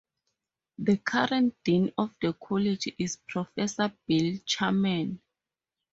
[0.79, 5.21] The current Dean of the College is Professor Bill Charman.